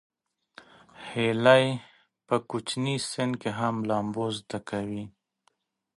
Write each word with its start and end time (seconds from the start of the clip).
هیلۍ 1.07 1.65
په 2.27 2.35
کوچني 2.49 2.95
سن 3.11 3.29
کې 3.41 3.49
هم 3.59 3.75
لامبو 3.89 4.25
زده 4.37 4.59
کوي 4.69 5.03